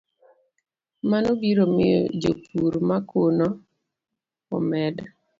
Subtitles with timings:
[1.09, 3.47] Mano biro miyo jopur ma kuno
[4.55, 4.95] omed